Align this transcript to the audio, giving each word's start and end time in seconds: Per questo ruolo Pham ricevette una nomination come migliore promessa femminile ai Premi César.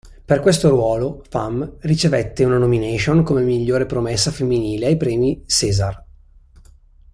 Per 0.25 0.39
questo 0.39 0.69
ruolo 0.69 1.23
Pham 1.29 1.75
ricevette 1.81 2.43
una 2.43 2.57
nomination 2.57 3.21
come 3.21 3.43
migliore 3.43 3.85
promessa 3.85 4.31
femminile 4.31 4.87
ai 4.87 4.97
Premi 4.97 5.43
César. 5.45 6.03